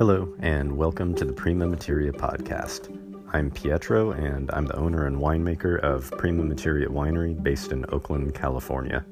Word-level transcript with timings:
Hello, 0.00 0.34
and 0.38 0.78
welcome 0.78 1.14
to 1.14 1.26
the 1.26 1.32
Prima 1.34 1.66
Materia 1.66 2.10
podcast. 2.10 2.88
I'm 3.34 3.50
Pietro, 3.50 4.12
and 4.12 4.50
I'm 4.50 4.64
the 4.64 4.76
owner 4.76 5.04
and 5.04 5.18
winemaker 5.18 5.78
of 5.80 6.10
Prima 6.12 6.42
Materia 6.42 6.88
Winery 6.88 7.34
based 7.42 7.70
in 7.70 7.84
Oakland, 7.90 8.34
California. 8.34 9.04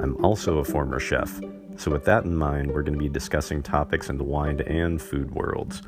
I'm 0.00 0.24
also 0.24 0.58
a 0.58 0.64
former 0.64 1.00
chef, 1.00 1.40
so 1.76 1.90
with 1.90 2.04
that 2.04 2.22
in 2.22 2.36
mind, 2.36 2.70
we're 2.70 2.84
going 2.84 2.96
to 2.96 3.00
be 3.00 3.08
discussing 3.08 3.60
topics 3.60 4.08
in 4.08 4.18
the 4.18 4.22
wine 4.22 4.60
and 4.68 5.02
food 5.02 5.32
worlds, 5.32 5.82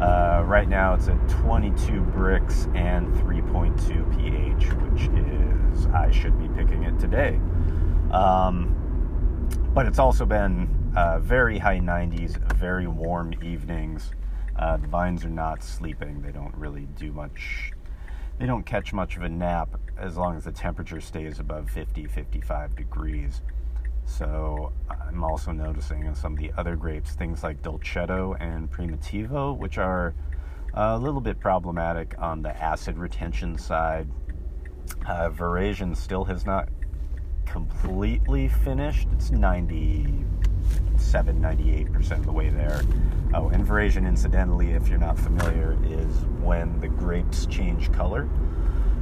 Uh, 0.00 0.42
right 0.46 0.68
now 0.68 0.94
it's 0.94 1.08
at 1.08 1.28
22 1.28 2.02
Brix 2.14 2.66
and 2.76 3.08
3.2 3.14 4.16
pH, 4.16 4.72
which 4.74 5.08
is, 5.16 5.86
I 5.86 6.10
should 6.10 6.38
be 6.38 6.48
picking 6.48 6.82
it 6.82 6.98
today. 6.98 7.40
Um, 8.10 8.76
but 9.72 9.86
it's 9.86 9.98
also 9.98 10.26
been 10.26 10.92
uh, 10.94 11.20
very 11.20 11.58
high 11.58 11.78
90s, 11.80 12.36
very 12.56 12.86
warm 12.86 13.32
evenings. 13.42 14.10
Uh, 14.56 14.76
the 14.76 14.88
vines 14.88 15.24
are 15.24 15.30
not 15.30 15.62
sleeping, 15.64 16.20
they 16.20 16.32
don't 16.32 16.54
really 16.54 16.86
do 16.98 17.12
much 17.12 17.72
they 18.38 18.46
don't 18.46 18.64
catch 18.64 18.92
much 18.92 19.16
of 19.16 19.22
a 19.22 19.28
nap 19.28 19.68
as 19.96 20.16
long 20.16 20.36
as 20.36 20.44
the 20.44 20.52
temperature 20.52 21.00
stays 21.00 21.38
above 21.38 21.70
50, 21.70 22.06
55 22.06 22.76
degrees. 22.76 23.42
So 24.04 24.72
I'm 24.90 25.22
also 25.22 25.52
noticing 25.52 26.06
in 26.06 26.14
some 26.14 26.32
of 26.32 26.38
the 26.38 26.52
other 26.56 26.76
grapes, 26.76 27.12
things 27.12 27.42
like 27.42 27.62
Dolcetto 27.62 28.36
and 28.40 28.70
Primitivo, 28.70 29.56
which 29.56 29.78
are 29.78 30.14
a 30.74 30.98
little 30.98 31.20
bit 31.20 31.38
problematic 31.38 32.14
on 32.18 32.42
the 32.42 32.56
acid 32.60 32.98
retention 32.98 33.58
side. 33.58 34.08
Uh, 35.06 35.30
Veraison 35.30 35.96
still 35.96 36.24
has 36.24 36.44
not 36.44 36.68
completely 37.46 38.48
finished. 38.48 39.06
It's 39.12 39.30
97, 41.12 41.40
98% 41.40 42.12
of 42.12 42.24
the 42.24 42.32
way 42.32 42.48
there. 42.48 42.80
Oh, 43.34 43.48
and 43.48 43.66
Veraison, 43.66 44.06
incidentally, 44.06 44.72
if 44.72 44.88
you're 44.88 44.98
not 44.98 45.18
familiar, 45.18 45.76
is 45.84 46.24
when 46.40 46.80
the 46.80 46.88
grapes 46.88 47.46
change 47.46 47.92
color 47.92 48.28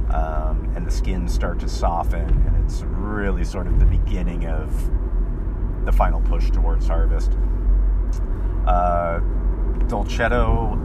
um, 0.09 0.71
and 0.75 0.85
the 0.85 0.91
skins 0.91 1.33
start 1.33 1.59
to 1.59 1.69
soften, 1.69 2.21
and 2.21 2.65
it's 2.65 2.81
really 2.81 3.43
sort 3.43 3.67
of 3.67 3.79
the 3.79 3.85
beginning 3.85 4.45
of 4.45 4.91
the 5.85 5.91
final 5.91 6.21
push 6.21 6.51
towards 6.51 6.87
harvest. 6.87 7.31
Uh, 8.67 9.19
Dolcetto 9.87 10.77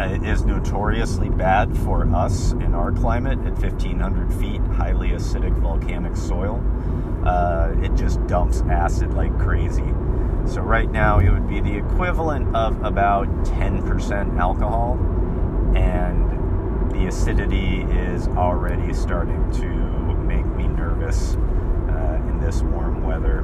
uh, 0.00 0.28
is 0.28 0.44
notoriously 0.44 1.28
bad 1.28 1.76
for 1.78 2.04
us 2.14 2.52
in 2.52 2.74
our 2.74 2.90
climate 2.90 3.38
at 3.46 3.52
1500 3.58 4.32
feet, 4.34 4.60
highly 4.76 5.10
acidic 5.10 5.56
volcanic 5.60 6.16
soil. 6.16 6.62
Uh, 7.24 7.74
it 7.80 7.94
just 7.94 8.24
dumps 8.26 8.62
acid 8.62 9.14
like 9.14 9.36
crazy. 9.38 9.84
So 10.46 10.60
right 10.60 10.90
now 10.90 11.18
it 11.18 11.30
would 11.30 11.48
be 11.48 11.60
the 11.60 11.76
equivalent 11.76 12.54
of 12.54 12.82
about 12.82 13.26
10% 13.44 14.38
alcohol, 14.38 14.98
and 15.76 16.92
the 16.92 17.06
acidity 17.06 17.82
is 17.82 18.28
already 18.28 18.92
starting 18.92 19.50
to 19.52 19.68
make 20.24 20.46
me 20.46 20.68
nervous 20.68 21.34
uh, 21.36 22.20
in 22.28 22.40
this 22.40 22.62
warm 22.62 23.02
weather. 23.02 23.40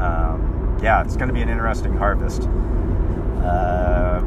Um, 0.00 0.78
yeah, 0.82 1.02
it's 1.02 1.16
going 1.16 1.28
to 1.28 1.34
be 1.34 1.42
an 1.42 1.48
interesting 1.48 1.96
harvest. 1.96 2.42
Uh, 3.42 4.20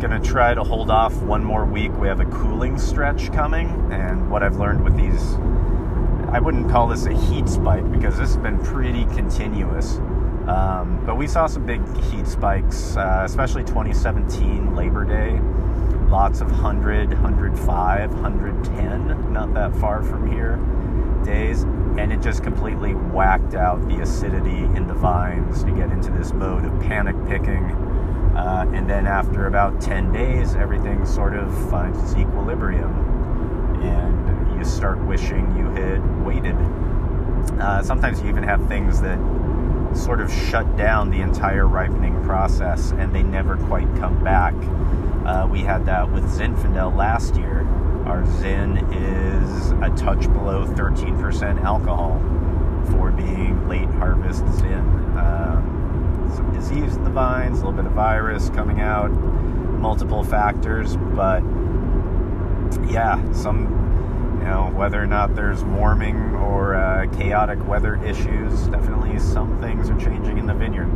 gonna 0.00 0.20
try 0.20 0.52
to 0.52 0.62
hold 0.62 0.90
off 0.90 1.14
one 1.22 1.42
more 1.42 1.64
week. 1.64 1.90
We 1.98 2.08
have 2.08 2.20
a 2.20 2.26
cooling 2.26 2.76
stretch 2.76 3.32
coming, 3.32 3.68
and 3.90 4.30
what 4.30 4.42
I've 4.42 4.56
learned 4.56 4.84
with 4.84 4.96
these, 4.98 5.34
I 6.30 6.40
wouldn't 6.40 6.70
call 6.70 6.88
this 6.88 7.06
a 7.06 7.14
heat 7.14 7.48
spike 7.48 7.90
because 7.90 8.18
this 8.18 8.34
has 8.34 8.36
been 8.36 8.58
pretty 8.58 9.06
continuous. 9.06 10.00
Um, 10.48 11.02
but 11.06 11.16
we 11.16 11.26
saw 11.26 11.46
some 11.46 11.64
big 11.64 11.80
heat 12.04 12.26
spikes, 12.26 12.96
uh, 12.96 13.22
especially 13.24 13.64
2017 13.64 14.74
Labor 14.76 15.04
Day. 15.04 15.40
Lots 16.10 16.42
of 16.42 16.50
100, 16.50 17.08
105, 17.10 18.12
110, 18.12 19.32
not 19.32 19.54
that 19.54 19.74
far 19.76 20.02
from 20.02 20.30
here, 20.30 20.56
days. 21.24 21.62
And 21.96 22.12
it 22.12 22.20
just 22.20 22.42
completely 22.42 22.92
whacked 22.92 23.54
out 23.54 23.88
the 23.88 24.00
acidity 24.02 24.64
in 24.76 24.86
the 24.86 24.94
vines 24.94 25.64
to 25.64 25.70
get 25.70 25.90
into 25.90 26.10
this 26.10 26.32
mode 26.32 26.64
of 26.66 26.78
panic 26.82 27.16
picking. 27.26 27.70
Uh, 28.36 28.70
and 28.74 28.88
then 28.88 29.06
after 29.06 29.46
about 29.46 29.80
10 29.80 30.12
days, 30.12 30.56
everything 30.56 31.06
sort 31.06 31.34
of 31.34 31.70
finds 31.70 31.98
its 32.02 32.16
equilibrium. 32.16 32.92
And 33.82 34.58
you 34.58 34.64
start 34.64 34.98
wishing 35.04 35.56
you 35.56 35.70
had 35.70 36.24
waited. 36.24 36.56
Uh, 37.60 37.82
sometimes 37.82 38.20
you 38.20 38.28
even 38.28 38.42
have 38.42 38.66
things 38.68 39.00
that 39.00 39.18
sort 39.94 40.20
of 40.20 40.32
shut 40.32 40.76
down 40.76 41.10
the 41.10 41.20
entire 41.20 41.66
ripening 41.66 42.22
process 42.24 42.92
and 42.92 43.14
they 43.14 43.22
never 43.22 43.56
quite 43.56 43.86
come 43.96 44.22
back. 44.22 44.54
Uh, 45.24 45.46
we 45.50 45.60
had 45.60 45.86
that 45.86 46.10
with 46.10 46.24
Zinfandel 46.24 46.94
last 46.94 47.36
year. 47.36 47.66
Our 48.06 48.26
Zin 48.38 48.78
is 48.92 49.70
a 49.70 49.90
touch 49.96 50.30
below 50.32 50.66
13% 50.66 51.62
alcohol 51.62 52.18
for 52.90 53.10
being 53.10 53.66
late 53.68 53.88
harvest 53.88 54.46
Zin. 54.58 54.80
Um, 55.16 56.30
some 56.34 56.52
disease 56.52 56.96
in 56.96 57.04
the 57.04 57.10
vines, 57.10 57.60
a 57.60 57.64
little 57.64 57.72
bit 57.72 57.86
of 57.86 57.92
virus 57.92 58.50
coming 58.50 58.80
out, 58.80 59.10
multiple 59.10 60.22
factors, 60.22 60.96
but 60.96 61.42
yeah, 62.90 63.32
some 63.32 63.83
know, 64.44 64.70
whether 64.74 65.02
or 65.02 65.06
not 65.06 65.34
there's 65.34 65.64
warming 65.64 66.16
or 66.36 66.74
uh, 66.74 67.06
chaotic 67.16 67.66
weather 67.66 68.02
issues, 68.04 68.68
definitely 68.68 69.18
some 69.18 69.60
things 69.60 69.90
are 69.90 69.98
changing 69.98 70.38
in 70.38 70.46
the 70.46 70.54
vineyard. 70.54 70.90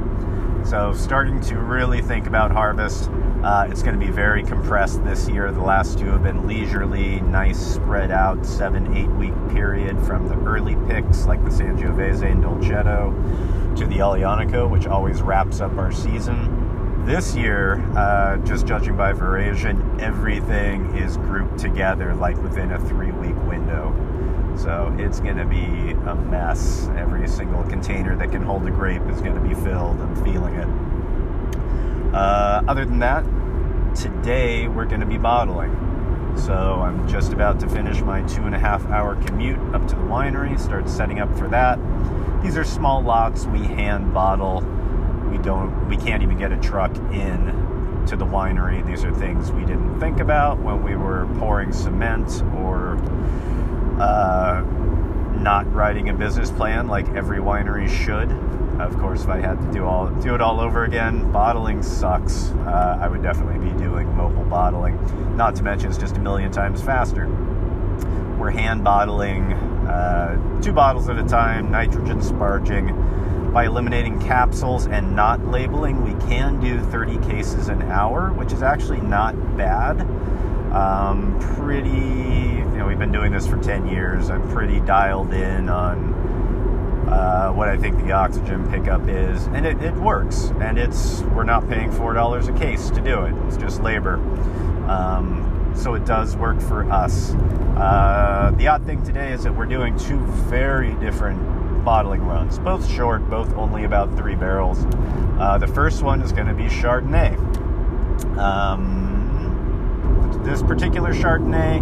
So, 0.66 0.92
starting 0.92 1.40
to 1.42 1.58
really 1.58 2.02
think 2.02 2.26
about 2.26 2.50
harvest. 2.50 3.08
Uh, 3.42 3.68
it's 3.70 3.82
going 3.82 3.98
to 3.98 4.04
be 4.04 4.12
very 4.12 4.42
compressed 4.42 5.02
this 5.04 5.28
year. 5.28 5.50
The 5.52 5.60
last 5.62 5.98
two 5.98 6.06
have 6.06 6.22
been 6.22 6.46
leisurely, 6.46 7.20
nice, 7.20 7.58
spread 7.58 8.10
out, 8.10 8.44
seven, 8.44 8.96
eight 8.96 9.10
week 9.12 9.34
period 9.50 9.98
from 10.04 10.28
the 10.28 10.34
early 10.44 10.76
picks 10.88 11.26
like 11.26 11.42
the 11.44 11.50
Sangiovese 11.50 12.30
and 12.30 12.42
Dolcetto 12.42 13.76
to 13.76 13.86
the 13.86 13.98
Aglianico, 13.98 14.68
which 14.68 14.86
always 14.86 15.22
wraps 15.22 15.60
up 15.60 15.78
our 15.78 15.92
season. 15.92 16.57
This 17.08 17.34
year, 17.34 17.76
uh, 17.96 18.36
just 18.44 18.66
judging 18.66 18.94
by 18.94 19.14
Veraison, 19.14 19.98
everything 19.98 20.94
is 20.94 21.16
grouped 21.16 21.58
together 21.58 22.14
like 22.14 22.36
within 22.42 22.72
a 22.72 22.78
three 22.78 23.12
week 23.12 23.34
window. 23.46 23.94
So 24.58 24.94
it's 24.98 25.18
going 25.18 25.38
to 25.38 25.46
be 25.46 25.92
a 26.06 26.14
mess. 26.14 26.86
Every 26.98 27.26
single 27.26 27.64
container 27.64 28.14
that 28.18 28.30
can 28.30 28.42
hold 28.42 28.66
a 28.66 28.70
grape 28.70 29.00
is 29.08 29.22
going 29.22 29.34
to 29.36 29.40
be 29.40 29.54
filled. 29.54 29.98
I'm 30.02 30.22
feeling 30.22 30.54
it. 30.56 32.14
Uh, 32.14 32.62
other 32.68 32.84
than 32.84 32.98
that, 32.98 33.24
today 33.96 34.68
we're 34.68 34.84
going 34.84 35.00
to 35.00 35.06
be 35.06 35.16
bottling. 35.16 35.72
So 36.36 36.52
I'm 36.52 37.08
just 37.08 37.32
about 37.32 37.58
to 37.60 37.70
finish 37.70 38.02
my 38.02 38.20
two 38.24 38.42
and 38.42 38.54
a 38.54 38.58
half 38.58 38.84
hour 38.88 39.16
commute 39.24 39.58
up 39.74 39.88
to 39.88 39.96
the 39.96 40.02
winery, 40.02 40.60
start 40.60 40.90
setting 40.90 41.20
up 41.20 41.34
for 41.38 41.48
that. 41.48 41.78
These 42.42 42.58
are 42.58 42.64
small 42.64 43.02
lots 43.02 43.46
we 43.46 43.60
hand 43.60 44.12
bottle. 44.12 44.62
We 45.30 45.38
don't 45.38 45.88
we 45.88 45.96
can't 45.96 46.22
even 46.22 46.38
get 46.38 46.52
a 46.52 46.56
truck 46.58 46.94
in 47.12 48.04
to 48.08 48.16
the 48.16 48.24
winery. 48.24 48.84
These 48.86 49.04
are 49.04 49.12
things 49.12 49.52
we 49.52 49.62
didn't 49.62 50.00
think 50.00 50.20
about 50.20 50.58
when 50.58 50.82
we 50.82 50.96
were 50.96 51.26
pouring 51.38 51.72
cement 51.72 52.42
or 52.56 52.96
uh, 54.00 54.62
not 55.40 55.72
writing 55.74 56.08
a 56.08 56.14
business 56.14 56.50
plan 56.50 56.88
like 56.88 57.08
every 57.10 57.38
winery 57.38 57.88
should. 57.88 58.30
Of 58.80 58.96
course, 58.98 59.24
if 59.24 59.28
I 59.28 59.38
had 59.38 59.60
to 59.60 59.72
do 59.72 59.84
all 59.84 60.08
do 60.08 60.34
it 60.34 60.40
all 60.40 60.60
over 60.60 60.84
again, 60.84 61.30
bottling 61.32 61.82
sucks. 61.82 62.50
Uh, 62.50 62.98
I 63.00 63.08
would 63.08 63.22
definitely 63.22 63.58
be 63.58 63.76
doing 63.76 64.14
mobile 64.16 64.44
bottling. 64.44 65.36
Not 65.36 65.56
to 65.56 65.62
mention, 65.62 65.88
it's 65.88 65.98
just 65.98 66.16
a 66.16 66.20
million 66.20 66.52
times 66.52 66.80
faster. 66.80 67.26
We're 68.38 68.50
hand 68.50 68.84
bottling 68.84 69.52
uh, 69.52 70.60
two 70.62 70.72
bottles 70.72 71.08
at 71.08 71.18
a 71.18 71.24
time, 71.24 71.70
nitrogen 71.70 72.20
sparging. 72.20 72.94
By 73.52 73.64
eliminating 73.64 74.20
capsules 74.20 74.86
and 74.86 75.16
not 75.16 75.46
labeling, 75.46 76.02
we 76.04 76.12
can 76.28 76.60
do 76.60 76.80
30 76.80 77.18
cases 77.26 77.68
an 77.68 77.82
hour, 77.82 78.30
which 78.32 78.52
is 78.52 78.62
actually 78.62 79.00
not 79.00 79.34
bad. 79.56 80.00
Um, 80.72 81.38
pretty, 81.56 81.88
you 81.88 82.76
know, 82.76 82.86
we've 82.86 82.98
been 82.98 83.10
doing 83.10 83.32
this 83.32 83.46
for 83.46 83.56
10 83.56 83.88
years. 83.88 84.28
I'm 84.28 84.46
pretty 84.50 84.80
dialed 84.80 85.32
in 85.32 85.70
on 85.70 86.12
uh, 87.08 87.50
what 87.52 87.68
I 87.68 87.78
think 87.78 87.96
the 88.04 88.12
oxygen 88.12 88.68
pickup 88.70 89.08
is, 89.08 89.46
and 89.48 89.64
it, 89.64 89.80
it, 89.82 89.94
works. 89.94 90.52
And 90.60 90.78
it's 90.78 91.22
we're 91.22 91.44
not 91.44 91.66
paying 91.68 91.90
four 91.90 92.12
dollars 92.12 92.48
a 92.48 92.52
case 92.52 92.90
to 92.90 93.00
do 93.00 93.22
it. 93.22 93.34
It's 93.46 93.56
just 93.56 93.82
labor, 93.82 94.16
um, 94.88 95.72
so 95.74 95.94
it 95.94 96.04
does 96.04 96.36
work 96.36 96.60
for 96.60 96.84
us. 96.90 97.32
Uh, 97.76 98.52
the 98.56 98.68
odd 98.68 98.84
thing 98.84 99.02
today 99.02 99.32
is 99.32 99.44
that 99.44 99.56
we're 99.56 99.66
doing 99.66 99.98
two 99.98 100.18
very 100.50 100.92
different 100.96 101.40
bottling 101.88 102.20
runs, 102.20 102.58
both 102.58 102.86
short, 102.86 103.26
both 103.30 103.50
only 103.54 103.84
about 103.84 104.14
three 104.14 104.34
barrels. 104.34 104.84
Uh, 105.40 105.56
the 105.56 105.66
first 105.66 106.02
one 106.02 106.20
is 106.20 106.32
going 106.32 106.46
to 106.46 106.52
be 106.52 106.64
Chardonnay. 106.64 107.34
Um, 108.36 110.42
this 110.44 110.62
particular 110.62 111.14
Chardonnay, 111.14 111.80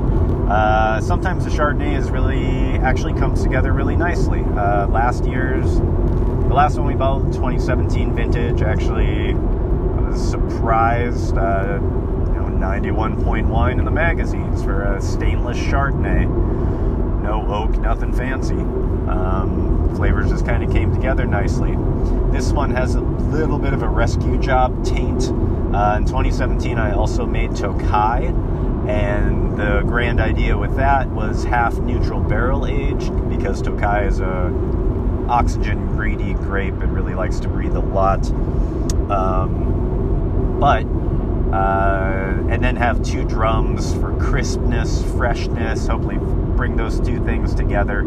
uh, 0.49 1.01
sometimes 1.01 1.45
the 1.45 1.51
Chardonnay 1.51 1.99
is 1.99 2.09
really 2.09 2.79
actually 2.79 3.15
comes 3.15 3.43
together 3.43 3.73
really 3.73 3.97
nicely. 3.97 4.43
Uh, 4.43 4.87
last 4.87 5.25
year's, 5.25 5.81
the 5.81 6.55
last 6.55 6.79
one 6.79 6.87
we 6.87 6.95
bought, 6.95 7.25
2017 7.33 8.15
vintage, 8.15 8.63
actually 8.63 9.35
was 9.35 10.31
surprised. 10.31 11.37
Uh, 11.37 11.81
you 11.83 12.33
know, 12.33 12.49
91.1 12.61 13.77
in 13.77 13.85
the 13.85 13.91
magazines 13.91 14.63
for 14.63 14.85
a 14.85 15.03
stainless 15.03 15.59
Chardonnay. 15.59 16.66
No 17.27 17.45
oak, 17.53 17.77
nothing 17.79 18.13
fancy. 18.13 18.55
Um, 18.55 19.93
flavors 19.97 20.31
just 20.31 20.47
kind 20.47 20.63
of 20.63 20.71
came 20.71 20.95
together 20.95 21.27
nicely. 21.27 21.73
This 22.31 22.53
one 22.53 22.71
has 22.71 22.95
a 22.95 23.01
little 23.01 23.59
bit 23.59 23.73
of 23.73 23.83
a 23.83 23.89
rescue 23.89 24.39
job 24.39 24.85
taint. 24.85 25.25
Uh, 25.75 25.97
in 25.99 26.05
2017, 26.05 26.79
I 26.79 26.93
also 26.93 27.27
made 27.27 27.57
Tokai, 27.57 28.27
and 28.87 29.59
the 29.59 29.83
grand 29.87 30.21
idea 30.21 30.57
with 30.57 30.77
that 30.77 31.09
was 31.09 31.43
half 31.43 31.77
neutral 31.79 32.21
barrel 32.21 32.65
aged 32.65 33.29
because 33.29 33.61
Tokai 33.61 34.07
is 34.07 34.21
a 34.21 34.53
oxygen 35.29 35.85
greedy 35.97 36.35
grape. 36.35 36.75
It 36.75 36.87
really 36.87 37.15
likes 37.15 37.41
to 37.41 37.49
breathe 37.49 37.75
a 37.75 37.81
lot. 37.81 38.25
Um, 39.11 40.59
but 40.61 40.87
uh, 41.53 42.47
and 42.51 42.63
then 42.63 42.77
have 42.77 43.03
two 43.03 43.25
drums 43.25 43.95
for 43.95 44.17
crispness, 44.21 45.03
freshness. 45.17 45.89
Hopefully, 45.89 46.19
bring 46.57 46.77
those 46.77 46.99
two 47.01 47.23
things 47.25 47.55
together. 47.55 48.03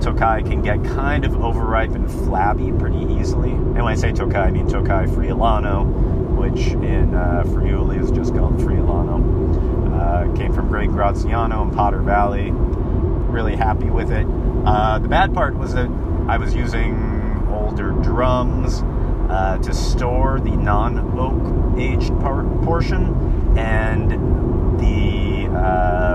Tokai 0.00 0.42
can 0.42 0.62
get 0.62 0.82
kind 0.84 1.24
of 1.24 1.42
overripe 1.42 1.90
and 1.90 2.10
flabby 2.10 2.72
pretty 2.72 3.04
easily. 3.14 3.50
And 3.50 3.82
when 3.82 3.92
I 3.92 3.96
say 3.96 4.12
Tokai, 4.12 4.46
I 4.46 4.50
mean 4.50 4.68
Tokai 4.68 5.06
Friulano, 5.06 5.84
which 6.36 6.68
in 6.68 7.14
uh, 7.14 7.44
Friuli 7.52 7.98
is 7.98 8.10
just 8.10 8.34
called 8.34 8.58
Friulano. 8.58 9.18
Uh, 9.92 10.36
came 10.36 10.52
from 10.52 10.68
Greg 10.68 10.90
Graziano 10.90 11.62
in 11.62 11.70
Potter 11.72 12.00
Valley. 12.00 12.50
Really 12.52 13.56
happy 13.56 13.90
with 13.90 14.10
it. 14.10 14.26
Uh, 14.64 14.98
the 14.98 15.08
bad 15.08 15.34
part 15.34 15.56
was 15.56 15.74
that 15.74 15.88
I 16.28 16.38
was 16.38 16.54
using 16.54 17.46
older 17.50 17.90
drums 18.02 18.82
uh, 19.28 19.58
to 19.58 19.74
store 19.74 20.40
the 20.40 20.50
non-oak 20.50 21.78
aged 21.78 22.12
portion, 22.20 23.58
and 23.58 24.10
the 24.80 25.48
uh, 25.54 26.07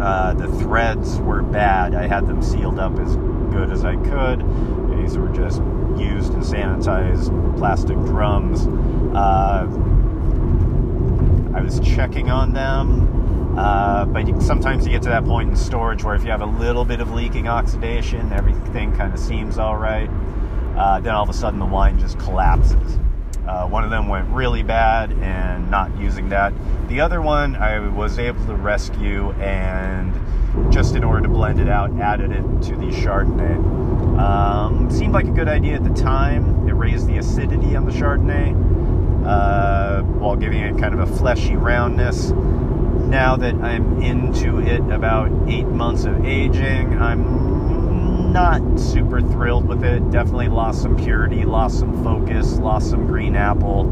uh, 0.00 0.34
the 0.34 0.48
threads 0.58 1.18
were 1.18 1.42
bad. 1.42 1.94
I 1.94 2.06
had 2.06 2.26
them 2.26 2.42
sealed 2.42 2.78
up 2.78 2.98
as 2.98 3.16
good 3.52 3.70
as 3.70 3.84
I 3.84 3.96
could. 3.96 4.40
These 4.96 5.18
were 5.18 5.28
just 5.28 5.60
used 5.98 6.32
and 6.32 6.42
sanitized 6.42 7.58
plastic 7.58 7.96
drums. 7.96 8.66
Uh, 9.16 9.66
I 11.56 11.60
was 11.62 11.80
checking 11.80 12.30
on 12.30 12.52
them. 12.52 13.56
Uh, 13.58 14.04
but 14.04 14.40
sometimes 14.40 14.86
you 14.86 14.92
get 14.92 15.02
to 15.02 15.08
that 15.08 15.24
point 15.24 15.50
in 15.50 15.56
storage 15.56 16.04
where 16.04 16.14
if 16.14 16.22
you 16.22 16.30
have 16.30 16.42
a 16.42 16.46
little 16.46 16.84
bit 16.84 17.00
of 17.00 17.10
leaking 17.10 17.48
oxidation, 17.48 18.32
everything 18.32 18.94
kind 18.96 19.12
of 19.12 19.18
seems 19.18 19.58
all 19.58 19.76
right. 19.76 20.08
Uh, 20.76 21.00
then 21.00 21.12
all 21.12 21.24
of 21.24 21.28
a 21.28 21.32
sudden 21.32 21.58
the 21.58 21.66
wine 21.66 21.98
just 21.98 22.16
collapses. 22.20 23.00
Uh, 23.48 23.66
one 23.66 23.82
of 23.82 23.90
them 23.90 24.08
went 24.08 24.28
really 24.28 24.62
bad 24.62 25.10
and 25.22 25.70
not 25.70 25.96
using 25.96 26.28
that. 26.28 26.52
The 26.88 27.00
other 27.00 27.22
one 27.22 27.56
I 27.56 27.78
was 27.88 28.18
able 28.18 28.44
to 28.46 28.54
rescue 28.54 29.32
and 29.32 30.12
just 30.70 30.94
in 30.94 31.02
order 31.02 31.22
to 31.22 31.28
blend 31.28 31.58
it 31.58 31.68
out, 31.68 31.90
added 31.98 32.30
it 32.30 32.42
to 32.64 32.76
the 32.76 32.90
Chardonnay. 32.90 33.56
Um, 34.18 34.90
seemed 34.90 35.14
like 35.14 35.26
a 35.26 35.30
good 35.30 35.48
idea 35.48 35.74
at 35.74 35.84
the 35.84 35.94
time. 35.94 36.68
It 36.68 36.72
raised 36.72 37.06
the 37.06 37.18
acidity 37.18 37.74
on 37.74 37.86
the 37.86 37.92
Chardonnay 37.92 39.26
uh, 39.26 40.02
while 40.02 40.36
giving 40.36 40.60
it 40.60 40.78
kind 40.78 40.92
of 40.92 41.00
a 41.00 41.16
fleshy 41.16 41.56
roundness. 41.56 42.30
Now 42.30 43.36
that 43.36 43.54
I'm 43.54 44.02
into 44.02 44.58
it 44.58 44.80
about 44.90 45.30
eight 45.48 45.68
months 45.68 46.04
of 46.04 46.26
aging, 46.26 47.00
I'm 47.00 47.57
not 48.32 48.78
super 48.78 49.20
thrilled 49.20 49.66
with 49.66 49.84
it. 49.84 50.10
Definitely 50.10 50.48
lost 50.48 50.82
some 50.82 50.96
purity, 50.96 51.44
lost 51.44 51.78
some 51.78 52.02
focus, 52.04 52.58
lost 52.58 52.90
some 52.90 53.06
green 53.06 53.36
apple. 53.36 53.84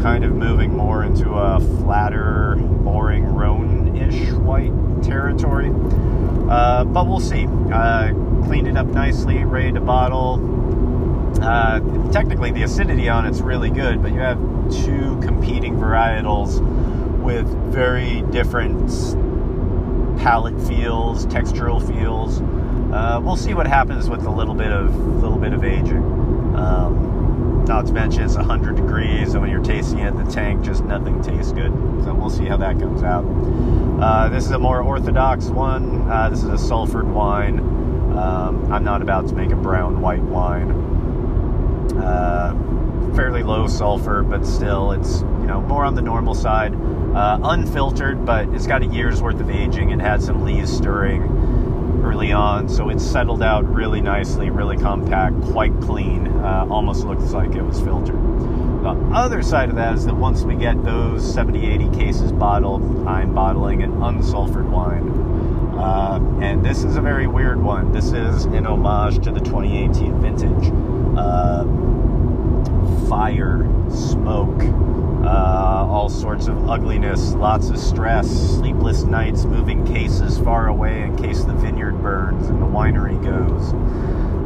Kind 0.00 0.24
of 0.24 0.32
moving 0.32 0.76
more 0.76 1.04
into 1.04 1.30
a 1.30 1.60
flatter, 1.80 2.56
boring 2.56 3.24
Rhone 3.24 3.96
ish 3.96 4.30
white 4.32 4.72
territory. 5.02 5.70
Uh, 6.48 6.84
but 6.84 7.06
we'll 7.06 7.20
see. 7.20 7.46
Uh, 7.72 8.12
cleaned 8.44 8.68
it 8.68 8.76
up 8.76 8.86
nicely, 8.86 9.44
ready 9.44 9.72
to 9.72 9.80
bottle 9.80 10.38
uh, 11.44 11.80
technically, 12.10 12.52
the 12.52 12.62
acidity 12.62 13.08
on 13.08 13.26
it's 13.26 13.40
really 13.40 13.70
good, 13.70 14.02
but 14.02 14.12
you 14.12 14.20
have 14.20 14.38
two 14.70 15.18
competing 15.20 15.76
varietals 15.76 16.60
with 17.20 17.46
very 17.72 18.22
different 18.30 18.88
palate 20.18 20.58
feels, 20.62 21.26
textural 21.26 21.84
feels. 21.86 22.40
Uh, 22.92 23.20
we'll 23.22 23.36
see 23.36 23.54
what 23.54 23.66
happens 23.66 24.08
with 24.08 24.24
a 24.26 24.30
little 24.30 24.54
bit 24.54 24.70
of 24.70 24.94
little 24.96 25.38
bit 25.38 25.52
of 25.52 25.64
aging. 25.64 26.02
Um, 26.56 27.64
not 27.66 27.86
to 27.86 27.92
mention 27.92 28.22
it's 28.22 28.36
100 28.36 28.76
degrees, 28.76 29.32
and 29.32 29.40
when 29.40 29.50
you're 29.50 29.62
tasting 29.62 30.00
it, 30.00 30.16
the 30.16 30.24
tank 30.30 30.62
just 30.62 30.84
nothing 30.84 31.22
tastes 31.22 31.52
good. 31.52 31.72
So 32.04 32.14
we'll 32.14 32.30
see 32.30 32.44
how 32.44 32.56
that 32.58 32.78
comes 32.78 33.02
out. 33.02 33.24
Uh, 34.00 34.28
this 34.28 34.44
is 34.44 34.50
a 34.50 34.58
more 34.58 34.80
orthodox 34.82 35.46
one. 35.46 36.08
Uh, 36.10 36.28
this 36.28 36.40
is 36.40 36.48
a 36.48 36.52
sulfured 36.52 37.06
wine. 37.06 37.58
Um, 38.16 38.70
I'm 38.70 38.84
not 38.84 39.02
about 39.02 39.28
to 39.28 39.34
make 39.34 39.50
a 39.50 39.56
brown 39.56 40.00
white 40.00 40.22
wine. 40.22 40.70
Uh, 41.98 42.54
fairly 43.16 43.42
low 43.42 43.66
sulfur, 43.66 44.22
but 44.22 44.44
still, 44.44 44.92
it's 44.92 45.22
you 45.22 45.46
know 45.46 45.60
more 45.62 45.84
on 45.84 45.94
the 45.94 46.02
normal 46.02 46.34
side. 46.34 46.74
Uh, 46.74 47.38
unfiltered, 47.42 48.26
but 48.26 48.48
it's 48.50 48.66
got 48.66 48.82
a 48.82 48.86
year's 48.86 49.22
worth 49.22 49.40
of 49.40 49.48
aging. 49.48 49.90
It 49.90 50.00
had 50.00 50.22
some 50.22 50.44
lees 50.44 50.70
stirring 50.70 51.22
early 52.14 52.30
on, 52.30 52.68
so 52.68 52.90
it's 52.90 53.04
settled 53.04 53.42
out 53.42 53.64
really 53.74 54.00
nicely, 54.00 54.48
really 54.48 54.76
compact, 54.76 55.34
quite 55.46 55.72
clean. 55.80 56.28
Uh, 56.28 56.64
almost 56.70 57.04
looks 57.04 57.32
like 57.32 57.50
it 57.56 57.62
was 57.62 57.80
filtered. 57.80 58.14
The 58.84 58.90
other 59.12 59.42
side 59.42 59.68
of 59.68 59.74
that 59.74 59.96
is 59.96 60.06
that 60.06 60.14
once 60.14 60.42
we 60.42 60.54
get 60.54 60.80
those 60.84 61.34
70, 61.34 61.66
80 61.66 61.90
cases 61.90 62.30
bottled, 62.30 63.04
I'm 63.08 63.34
bottling 63.34 63.82
an 63.82 63.94
unsulfured 63.94 64.70
wine. 64.70 65.08
Uh, 65.76 66.20
and 66.40 66.64
this 66.64 66.84
is 66.84 66.94
a 66.94 67.00
very 67.00 67.26
weird 67.26 67.60
one. 67.60 67.90
This 67.90 68.12
is 68.12 68.44
an 68.44 68.64
homage 68.64 69.16
to 69.24 69.32
the 69.32 69.40
2018 69.40 70.20
vintage. 70.20 70.70
Uh, 71.18 71.64
fire, 73.08 73.66
smoke, 73.90 74.60
uh, 75.26 75.86
all 75.88 76.08
sorts 76.08 76.48
of 76.48 76.68
ugliness, 76.68 77.32
lots 77.34 77.70
of 77.70 77.78
stress, 77.78 78.28
sleepless 78.28 79.04
nights, 79.04 79.44
moving 79.44 79.84
cases 79.86 80.38
far 80.38 80.68
away 80.68 81.02
in 81.02 81.16
case 81.16 81.44
the 81.44 81.54
vineyard 81.54 82.00
burns 82.02 82.48
and 82.48 82.60
the 82.60 82.66
winery 82.66 83.22
goes. 83.22 83.72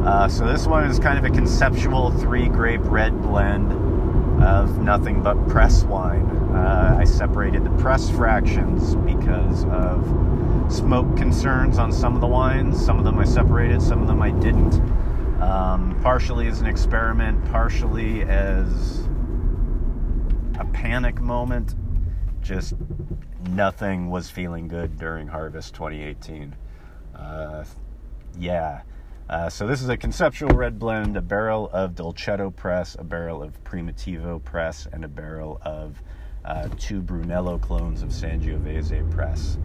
Uh, 0.05 0.27
so 0.27 0.47
this 0.47 0.65
one 0.65 0.85
is 0.85 0.97
kind 0.99 1.17
of 1.17 1.25
a 1.25 1.29
conceptual 1.35 2.11
three 2.11 2.47
grape 2.47 2.81
red 2.83 3.21
blend 3.21 3.71
of 4.41 4.79
nothing 4.79 5.21
but 5.21 5.35
press 5.49 5.83
wine. 5.83 6.25
Uh, 6.55 6.97
I 6.99 7.03
separated 7.03 7.63
the 7.63 7.71
press 7.71 8.09
fractions 8.09 8.95
because 8.95 9.65
of 9.65 10.01
smoke 10.71 11.17
concerns 11.17 11.77
on 11.77 11.91
some 11.91 12.15
of 12.15 12.21
the 12.21 12.27
wines. 12.27 12.83
Some 12.83 12.97
of 12.97 13.03
them 13.03 13.19
I 13.19 13.25
separated, 13.25 13.81
some 13.81 14.01
of 14.01 14.07
them 14.07 14.21
I 14.21 14.31
didn't. 14.31 14.75
Um, 15.41 15.97
partially 16.01 16.47
as 16.47 16.61
an 16.61 16.67
experiment, 16.67 17.43
partially 17.51 18.23
as 18.23 19.08
a 20.59 20.65
panic 20.65 21.19
moment. 21.21 21.75
Just 22.41 22.73
nothing 23.49 24.09
was 24.09 24.29
feeling 24.29 24.67
good 24.67 24.97
during 24.97 25.27
Harvest 25.27 25.73
2018. 25.73 26.55
Uh, 27.15 27.63
yeah. 28.37 28.81
Uh, 29.29 29.49
so 29.49 29.65
this 29.67 29.81
is 29.81 29.89
a 29.89 29.97
conceptual 29.97 30.49
red 30.49 30.79
blend, 30.79 31.15
a 31.15 31.21
barrel 31.21 31.69
of 31.71 31.95
Dolcetto 31.95 32.55
press, 32.55 32.95
a 32.99 33.03
barrel 33.03 33.43
of 33.43 33.63
Primitivo 33.63 34.43
press, 34.43 34.87
and 34.91 35.05
a 35.05 35.07
barrel 35.07 35.59
of 35.63 36.01
uh, 36.45 36.67
two 36.77 37.01
Brunello 37.01 37.57
clones 37.57 38.01
of 38.01 38.09
Sangiovese 38.09 39.09
press. 39.11 39.57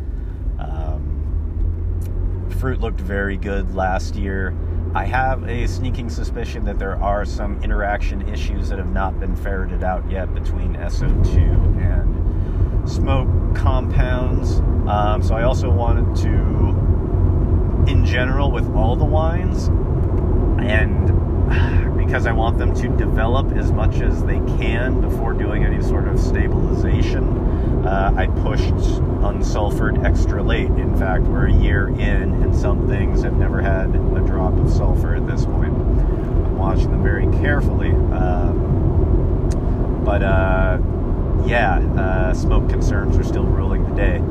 Um, 0.59 2.47
fruit 2.59 2.81
looked 2.81 3.01
very 3.01 3.37
good 3.37 3.75
last 3.75 4.15
year. 4.17 4.55
I 4.95 5.07
have 5.07 5.43
a 5.49 5.67
sneaking 5.67 6.09
suspicion 6.09 6.65
that 6.67 6.79
there 6.79 7.03
are 7.03 7.25
some 7.25 7.61
interaction 7.65 8.29
issues 8.29 8.69
that 8.69 8.79
have 8.79 8.93
not 8.93 9.19
been 9.19 9.35
ferreted 9.35 9.83
out 9.83 10.09
yet 10.09 10.33
between 10.33 10.75
SO2 10.75 11.37
and 11.83 12.89
smoke 12.89 13.29
compounds. 13.57 14.61
Um, 14.89 15.21
so 15.21 15.35
I 15.35 15.43
also 15.43 15.69
wanted 15.69 16.15
to 16.23 16.31
in 17.91 18.07
general 18.07 18.53
with 18.53 18.73
all 18.75 18.95
the 18.95 19.05
wines, 19.05 19.67
and 20.65 21.11
because 22.05 22.27
I 22.27 22.33
want 22.33 22.59
them 22.59 22.75
to 22.75 22.89
develop 22.89 23.57
as 23.57 23.73
much 23.73 24.01
as 24.01 24.23
they 24.25 24.39
can 24.59 25.01
before 25.01 25.33
doing 25.33 25.65
any 25.65 25.83
sort 25.83 26.07
of 26.07 26.21
stabilization, 26.21 27.25
uh, 27.87 28.13
I 28.17 28.27
pushed 28.43 28.75
unsulfured 29.23 30.05
extra 30.05 30.43
late. 30.43 30.71
In 30.71 30.97
fact, 30.97 31.25
we're 31.25 31.47
a 31.47 31.53
year 31.53 31.89
in, 31.89 32.43
and 32.43 32.55
some 32.55 32.87
things 32.89 33.23
have 33.23 33.35
never 33.35 33.61
had 33.61 33.95
a 33.95 34.27
drop 34.27 34.59
of 34.59 34.71
sulfur 34.71 35.15
at 35.15 35.27
this 35.27 35.47
point. 35.47 35.73
I'm 35.73 36.59
watching 36.59 36.91
them 36.91 37.03
very 37.03 37.27
carefully. 37.39 37.91
Um, 37.91 40.03
but 40.05 40.23
uh, 40.23 40.79
yeah, 41.47 41.79
uh, 41.79 42.35
smoke 42.35 42.69
concerns 42.69 43.17
are 43.17 43.25
still 43.25 43.45
ruling 43.45 43.89
the 43.89 43.95
day. 43.95 44.23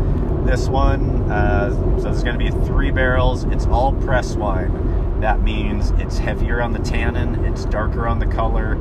This 0.46 0.68
one, 0.68 1.32
uh, 1.32 1.72
so 1.98 2.04
there's 2.04 2.24
going 2.24 2.38
to 2.38 2.44
be 2.44 2.52
three 2.66 2.92
barrels. 2.92 3.46
It's 3.46 3.66
all 3.66 3.94
press 3.94 4.36
wine. 4.36 5.03
That 5.24 5.42
means 5.42 5.92
it's 5.92 6.18
heavier 6.18 6.62
on 6.62 6.74
the 6.74 6.80
tannin, 6.80 7.46
it's 7.46 7.64
darker 7.64 8.10
on 8.10 8.20
the 8.20 8.26
color, 8.26 8.76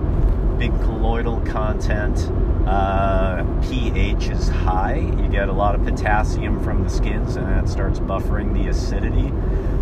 big 0.59 0.73
colloidal 0.81 1.41
content. 1.43 2.19
Uh, 2.67 3.45
pH 3.63 4.29
is 4.29 4.49
high. 4.49 4.97
You 4.97 5.29
get 5.29 5.49
a 5.49 5.53
lot 5.53 5.77
of 5.77 5.85
potassium 5.85 6.61
from 6.65 6.83
the 6.83 6.91
skins, 6.91 7.37
and 7.37 7.47
that 7.47 7.69
starts 7.69 8.01
buffering 8.01 8.53
the 8.55 8.69
acidity. 8.69 9.33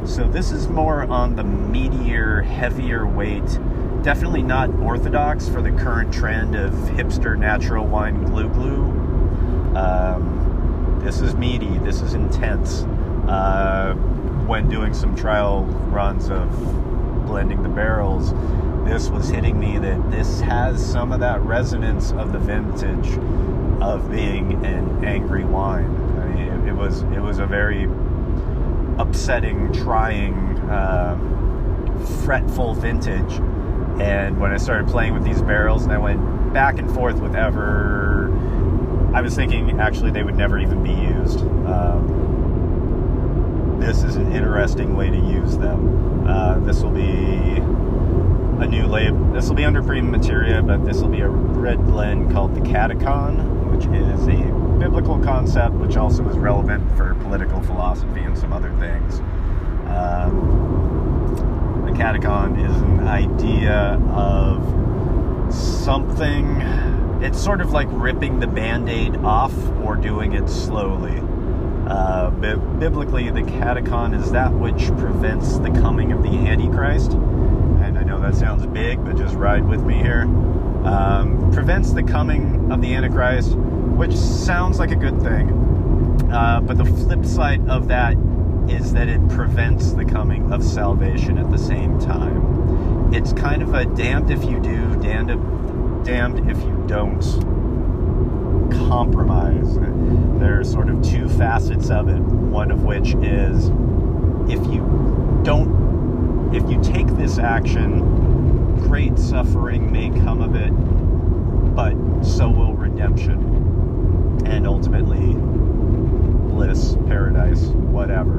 So 0.06 0.28
this 0.28 0.52
is 0.52 0.68
more 0.68 1.04
on 1.04 1.34
the 1.34 1.44
meatier, 1.44 2.44
heavier 2.44 3.06
weight. 3.06 3.58
Definitely 4.02 4.42
not 4.42 4.68
orthodox 4.80 5.48
for 5.48 5.62
the 5.62 5.70
current 5.70 6.12
trend 6.12 6.56
of 6.56 6.74
hipster 6.74 7.38
natural 7.38 7.86
wine 7.86 8.26
glou 8.26 8.52
glou. 8.52 9.74
Um, 9.74 11.00
this 11.02 11.22
is 11.22 11.34
meaty. 11.34 11.78
This 11.78 12.02
is 12.02 12.12
intense. 12.12 12.82
Uh, 13.26 13.96
when 14.50 14.69
doing 14.69 14.92
some 14.92 15.14
trial 15.14 15.62
runs 15.92 16.28
of 16.28 16.50
blending 17.25 17.62
the 17.62 17.69
barrels, 17.69 18.33
this 18.85 19.09
was 19.09 19.28
hitting 19.28 19.57
me 19.61 19.78
that 19.78 20.11
this 20.11 20.40
has 20.40 20.85
some 20.85 21.12
of 21.12 21.21
that 21.21 21.40
resonance 21.42 22.11
of 22.11 22.33
the 22.33 22.38
vintage 22.40 23.16
of 23.80 24.11
being 24.11 24.64
an 24.66 25.04
angry 25.04 25.45
wine. 25.45 25.95
I 26.19 26.25
mean, 26.26 26.49
it, 26.49 26.71
it 26.71 26.73
was 26.73 27.02
it 27.02 27.21
was 27.21 27.38
a 27.38 27.47
very 27.47 27.85
upsetting, 28.99 29.73
trying, 29.73 30.59
uh, 30.69 31.16
fretful 32.25 32.75
vintage. 32.75 33.35
And 34.00 34.40
when 34.40 34.50
I 34.50 34.57
started 34.57 34.88
playing 34.88 35.14
with 35.14 35.23
these 35.23 35.42
barrels, 35.42 35.85
and 35.85 35.92
I 35.92 35.99
went 35.99 36.52
back 36.52 36.80
and 36.80 36.92
forth 36.92 37.21
with 37.21 37.37
ever 37.37 38.37
I 39.14 39.23
was 39.23 39.35
thinking 39.37 39.80
actually 39.80 40.11
they 40.11 40.25
would 40.25 40.37
never 40.37 40.59
even 40.59 40.83
be 40.83 40.92
used. 40.92 41.40
Um, 41.40 42.29
this 43.80 44.02
is 44.02 44.16
an 44.16 44.32
interesting 44.32 44.94
way 44.94 45.08
to 45.08 45.16
use 45.16 45.56
them. 45.56 46.26
Uh, 46.28 46.58
this 46.60 46.82
will 46.82 46.90
be 46.90 47.56
a 48.62 48.66
new 48.66 48.87
label. 48.87 49.32
This 49.32 49.49
will 49.49 49.56
be 49.56 49.64
under 49.64 49.82
Prima 49.82 50.10
Materia, 50.10 50.62
but 50.62 50.84
this 50.84 51.00
will 51.00 51.08
be 51.08 51.20
a 51.20 51.28
red 51.28 51.84
blend 51.87 52.30
called 52.30 52.54
the 52.54 52.60
Katechon, 52.60 53.72
which 53.72 53.87
is 53.87 54.28
a 54.28 54.78
biblical 54.78 55.18
concept, 55.20 55.75
which 55.76 55.96
also 55.96 56.28
is 56.28 56.37
relevant 56.37 56.94
for 56.96 57.14
political 57.14 57.62
philosophy 57.62 58.20
and 58.20 58.37
some 58.37 58.52
other 58.52 58.70
things. 58.78 59.18
Um, 59.88 61.87
the 61.87 61.92
Katechon 61.92 62.62
is 62.62 62.76
an 62.82 63.08
idea 63.08 63.99
of 64.12 64.62
something 65.52 66.60
it's 67.22 67.42
sort 67.42 67.60
of 67.60 67.72
like 67.72 67.87
ripping 67.90 68.40
the 68.40 68.46
band-aid 68.46 69.16
off 69.16 69.52
or 69.84 69.94
doing 69.94 70.32
it 70.32 70.49
slowly 70.49 71.20
uh, 71.90 72.30
biblically 72.30 73.28
the 73.30 73.40
katechon 73.40 74.18
is 74.18 74.30
that 74.30 74.52
which 74.52 74.87
prevents 74.97 75.59
the 75.59 75.70
coming 75.70 76.12
of 76.12 76.23
the 76.23 76.28
antichrist. 76.28 77.12
And 77.12 77.99
i 77.99 78.04
know 78.04 78.20
that 78.20 78.37
sounds 78.37 78.64
big 78.66 79.04
but 79.04 79.16
just 79.16 79.35
ride 79.35 79.68
with 79.68 79.82
me 79.82 79.94
here. 79.94 80.23
Um, 80.85 81.50
prevents 81.52 81.92
the 81.92 82.04
coming 82.04 82.70
of 82.70 82.80
the 82.80 82.94
antichrist 82.94 83.56
which 83.56 84.14
sounds 84.14 84.78
like 84.78 84.92
a 84.92 84.97
good 84.97 85.20
thing. 85.20 85.50
Uh, 86.32 86.61
but 86.61 86.78
the 86.78 86.85
flip 86.85 87.25
side 87.25 87.68
of 87.68 87.88
that 87.88 88.16
is 88.68 88.92
that 88.92 89.09
it 89.09 89.28
prevents 89.28 89.90
the 89.90 90.04
coming 90.04 90.52
of 90.52 90.62
salvation 90.62 91.38
at 91.38 91.50
the 91.50 91.59
same 91.59 91.99
time. 91.99 93.12
It's 93.12 93.32
kind 93.32 93.62
of 93.62 93.75
a 93.75 93.85
damned 93.85 94.30
if 94.30 94.44
you 94.44 94.61
do 94.61 94.97
damned 95.02 95.30
if 95.32 96.04
damned 96.04 96.49
if 96.49 96.59
you 96.62 96.85
don't 96.87 97.20
compromise. 98.88 99.78
There's 100.38 100.70
sort 100.70 100.88
of 100.88 101.02
two 101.02 101.28
facets 101.28 101.90
of 101.90 102.08
it. 102.08 102.20
One 102.20 102.70
of 102.70 102.84
which 102.84 103.14
is 103.16 103.68
if 104.50 104.66
you 104.72 105.40
don't, 105.44 106.54
if 106.54 106.68
you 106.70 106.82
take 106.82 107.06
this 107.16 107.38
action, 107.38 108.76
great 108.80 109.18
suffering 109.18 109.92
may 109.92 110.10
come 110.10 110.40
of 110.40 110.54
it, 110.54 110.70
but 111.74 111.94
so 112.24 112.48
will 112.50 112.74
redemption 112.74 114.42
and 114.46 114.66
ultimately 114.66 115.34
bliss, 116.52 116.96
paradise, 117.06 117.66
whatever. 117.66 118.38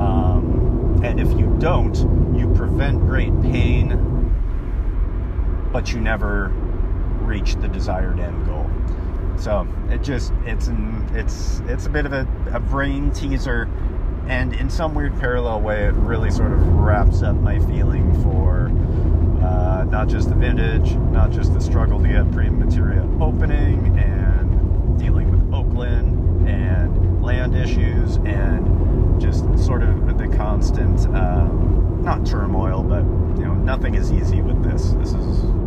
Um, 0.00 1.00
and 1.04 1.20
if 1.20 1.30
you 1.38 1.54
don't, 1.58 1.94
you 2.36 2.52
prevent 2.54 3.00
great 3.00 3.32
pain, 3.42 3.96
but 5.72 5.92
you 5.92 6.00
never 6.00 6.48
reach 7.22 7.54
the 7.56 7.68
desired 7.68 8.18
end 8.18 8.46
goal. 8.46 8.59
So 9.40 9.66
it 9.88 10.02
just 10.02 10.34
it's 10.44 10.66
an 10.66 11.08
it's 11.14 11.60
it's 11.66 11.86
a 11.86 11.88
bit 11.90 12.04
of 12.04 12.12
a, 12.12 12.28
a 12.52 12.60
brain 12.60 13.10
teaser, 13.10 13.70
and 14.26 14.52
in 14.52 14.68
some 14.68 14.94
weird 14.94 15.18
parallel 15.18 15.62
way, 15.62 15.84
it 15.84 15.94
really 15.94 16.30
sort 16.30 16.52
of 16.52 16.60
wraps 16.74 17.22
up 17.22 17.36
my 17.36 17.58
feeling 17.60 18.12
for 18.22 18.66
uh, 19.42 19.84
not 19.84 20.08
just 20.08 20.28
the 20.28 20.34
vintage, 20.34 20.94
not 20.94 21.30
just 21.30 21.54
the 21.54 21.60
struggle 21.60 21.98
to 22.02 22.06
get 22.06 22.30
Prima 22.32 22.66
Materia 22.66 23.00
opening, 23.18 23.98
and 23.98 24.98
dealing 24.98 25.30
with 25.30 25.54
Oakland 25.54 26.46
and 26.46 27.22
land 27.22 27.56
issues, 27.56 28.16
and 28.26 29.18
just 29.18 29.46
sort 29.58 29.82
of 29.82 30.18
the 30.18 30.28
constant 30.36 31.06
um, 31.16 32.02
not 32.04 32.26
turmoil, 32.26 32.82
but 32.82 33.04
you 33.38 33.46
know 33.46 33.54
nothing 33.54 33.94
is 33.94 34.12
easy 34.12 34.42
with 34.42 34.62
this. 34.62 34.90
This 34.92 35.14
is 35.14 35.59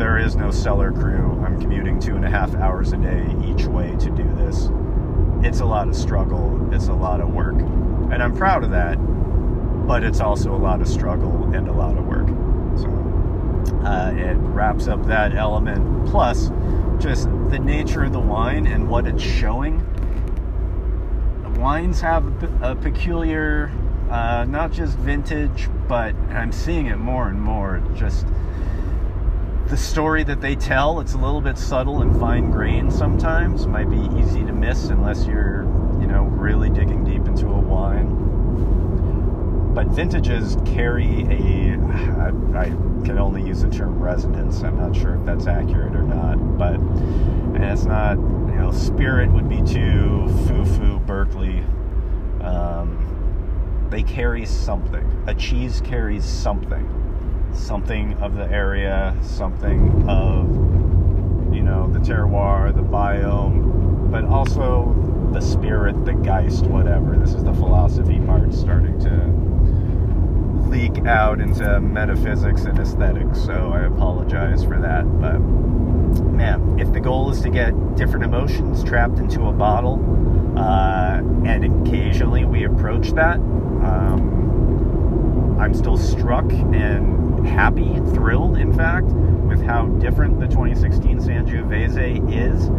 there 0.00 0.18
is 0.18 0.34
no 0.34 0.50
cellar 0.50 0.90
crew. 0.90 1.42
I'm 1.44 1.60
commuting 1.60 2.00
two 2.00 2.16
and 2.16 2.24
a 2.24 2.30
half 2.30 2.54
hours 2.54 2.92
a 2.92 2.96
day 2.96 3.26
each 3.44 3.66
way 3.66 3.94
to 3.96 4.10
do 4.10 4.24
this. 4.34 4.70
It's 5.46 5.60
a 5.60 5.66
lot 5.66 5.88
of 5.88 5.94
struggle, 5.94 6.72
it's 6.74 6.88
a 6.88 6.94
lot 6.94 7.20
of 7.20 7.28
work. 7.28 7.56
And 7.56 8.22
I'm 8.22 8.34
proud 8.34 8.64
of 8.64 8.70
that, 8.70 8.96
but 9.86 10.02
it's 10.02 10.20
also 10.20 10.54
a 10.54 10.56
lot 10.56 10.80
of 10.80 10.88
struggle 10.88 11.52
and 11.54 11.68
a 11.68 11.72
lot 11.72 11.98
of 11.98 12.06
work. 12.06 12.28
So 12.78 13.86
uh, 13.86 14.12
it 14.16 14.36
wraps 14.38 14.88
up 14.88 15.04
that 15.06 15.34
element. 15.34 16.08
Plus, 16.08 16.50
just 16.98 17.24
the 17.50 17.58
nature 17.58 18.04
of 18.04 18.12
the 18.12 18.20
wine 18.20 18.66
and 18.66 18.88
what 18.88 19.06
it's 19.06 19.22
showing 19.22 19.86
wines 21.60 22.00
have 22.00 22.24
a 22.62 22.74
peculiar, 22.74 23.70
uh, 24.08 24.46
not 24.48 24.72
just 24.72 24.96
vintage, 24.96 25.68
but 25.86 26.14
I'm 26.30 26.52
seeing 26.52 26.86
it 26.86 26.96
more 26.96 27.28
and 27.28 27.38
more. 27.38 27.82
Just 27.94 28.26
the 29.70 29.76
story 29.76 30.24
that 30.24 30.40
they 30.40 30.56
tell, 30.56 30.98
it's 30.98 31.14
a 31.14 31.18
little 31.18 31.40
bit 31.40 31.56
subtle 31.56 32.02
and 32.02 32.18
fine 32.18 32.50
grained 32.50 32.92
sometimes. 32.92 33.68
Might 33.68 33.88
be 33.88 34.00
easy 34.18 34.40
to 34.44 34.52
miss 34.52 34.86
unless 34.86 35.26
you're, 35.26 35.62
you 36.00 36.08
know, 36.08 36.24
really 36.24 36.68
digging 36.68 37.04
deep 37.04 37.24
into 37.26 37.46
a 37.46 37.60
wine. 37.60 38.16
But 39.72 39.86
vintages 39.86 40.56
carry 40.66 41.22
a, 41.30 41.78
I, 42.18 42.32
I 42.58 42.64
can 43.04 43.16
only 43.18 43.44
use 43.44 43.62
the 43.62 43.70
term 43.70 44.00
resonance. 44.00 44.64
I'm 44.64 44.76
not 44.76 44.96
sure 44.96 45.14
if 45.14 45.24
that's 45.24 45.46
accurate 45.46 45.94
or 45.94 46.02
not, 46.02 46.58
but 46.58 46.74
and 46.74 47.64
it's 47.64 47.84
not, 47.84 48.16
you 48.16 48.56
know, 48.56 48.72
spirit 48.72 49.30
would 49.30 49.48
be 49.48 49.62
too 49.62 50.26
foo 50.48 50.64
foo 50.64 50.98
Berkeley. 50.98 51.60
Um, 52.40 53.86
they 53.88 54.02
carry 54.02 54.44
something. 54.46 55.24
A 55.28 55.34
cheese 55.34 55.80
carries 55.80 56.24
something 56.24 56.99
something 57.54 58.14
of 58.14 58.34
the 58.34 58.50
area, 58.50 59.16
something 59.22 60.08
of 60.08 60.48
you 61.54 61.62
know 61.62 61.88
the 61.92 61.98
terroir, 61.98 62.74
the 62.74 62.82
biome, 62.82 64.10
but 64.10 64.24
also 64.24 64.94
the 65.32 65.40
spirit, 65.40 66.04
the 66.04 66.14
geist, 66.14 66.64
whatever. 66.64 67.16
This 67.16 67.34
is 67.34 67.44
the 67.44 67.54
philosophy 67.54 68.20
part 68.20 68.52
starting 68.52 68.98
to 69.00 70.68
leak 70.68 71.04
out 71.06 71.40
into 71.40 71.80
metaphysics 71.80 72.62
and 72.62 72.78
aesthetics. 72.78 73.42
So 73.42 73.72
I 73.72 73.86
apologize 73.86 74.64
for 74.64 74.80
that, 74.80 75.04
but 75.20 75.38
man, 76.32 76.78
if 76.78 76.92
the 76.92 77.00
goal 77.00 77.30
is 77.30 77.40
to 77.42 77.50
get 77.50 77.72
different 77.96 78.24
emotions 78.24 78.84
trapped 78.84 79.18
into 79.18 79.46
a 79.46 79.52
bottle, 79.52 79.98
uh, 80.56 81.20
and 81.44 81.86
occasionally 81.86 82.44
we 82.44 82.64
approach 82.64 83.10
that. 83.12 83.36
Um, 83.36 84.40
I'm 85.60 85.74
still 85.74 85.98
struck 85.98 86.50
and 86.50 87.19
happy, 87.46 87.94
thrilled, 88.14 88.56
in 88.58 88.72
fact, 88.72 89.06
with 89.06 89.62
how 89.62 89.86
different 89.98 90.40
the 90.40 90.46
2016 90.46 91.18
Sangiovese 91.18 92.32
is 92.32 92.70